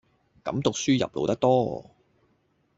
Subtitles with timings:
[0.43, 1.91] 噉讀書入腦得多